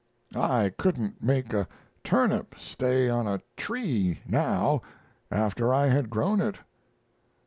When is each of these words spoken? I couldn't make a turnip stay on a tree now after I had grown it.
I 0.33 0.69
couldn't 0.79 1.21
make 1.21 1.53
a 1.53 1.67
turnip 2.03 2.55
stay 2.57 3.07
on 3.07 3.27
a 3.27 3.39
tree 3.55 4.19
now 4.27 4.81
after 5.29 5.71
I 5.71 5.85
had 5.89 6.09
grown 6.09 6.41
it. 6.41 6.57